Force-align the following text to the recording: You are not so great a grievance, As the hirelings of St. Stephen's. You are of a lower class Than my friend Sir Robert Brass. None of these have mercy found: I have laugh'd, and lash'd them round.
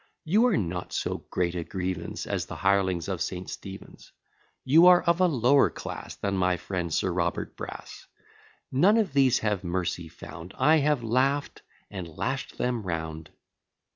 You 0.25 0.47
are 0.47 0.57
not 0.57 0.93
so 0.93 1.25
great 1.29 1.53
a 1.53 1.63
grievance, 1.63 2.25
As 2.25 2.47
the 2.47 2.55
hirelings 2.55 3.07
of 3.07 3.21
St. 3.21 3.47
Stephen's. 3.47 4.11
You 4.65 4.87
are 4.87 5.03
of 5.03 5.19
a 5.21 5.27
lower 5.27 5.69
class 5.69 6.15
Than 6.15 6.35
my 6.35 6.57
friend 6.57 6.91
Sir 6.91 7.11
Robert 7.13 7.55
Brass. 7.55 8.07
None 8.71 8.97
of 8.97 9.13
these 9.13 9.37
have 9.45 9.63
mercy 9.63 10.07
found: 10.07 10.55
I 10.57 10.77
have 10.77 11.03
laugh'd, 11.03 11.61
and 11.91 12.07
lash'd 12.07 12.57
them 12.57 12.81
round. 12.81 13.29